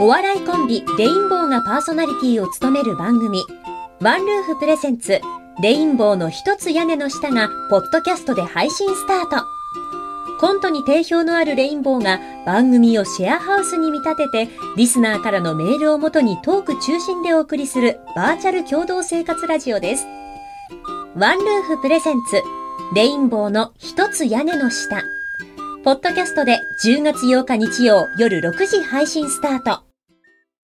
[0.00, 3.44] お笑いコンビレインボーがパーソナリティを務める番組
[4.00, 5.20] OneRoof presents
[5.62, 9.46] レインボーの一つ屋根の下がポッドキャストで配信スタート。
[10.40, 20.06] コントに定評のあるレインボーが番組をシェアハウスに見立ててリスナーからのメールをもとにトーク中心でお送りするバーチャル共同生活ラジオです。
[21.16, 22.42] OneRoof presents
[22.96, 25.04] レインボーの一つ屋根の下。
[25.84, 29.93] ポッドキャストで10月8日日曜夜6時配信スタート。